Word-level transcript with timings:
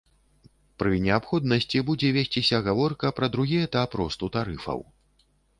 Пры 0.83 0.93
неабходнасці 1.07 1.83
будзе 1.91 2.09
весціся 2.17 2.63
гаворка 2.71 3.13
пра 3.21 3.31
другі 3.37 3.57
этап 3.69 3.89
росту 4.03 4.25
тарыфаў. 4.39 4.79